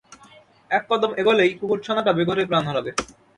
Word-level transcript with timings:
এক 0.71 0.83
কদম 0.89 1.11
এগোলেই, 1.21 1.51
কুকুরছানাটা 1.59 2.11
বেঘোরে 2.17 2.43
প্রাণ 2.49 2.63
হারাবে। 2.69 2.91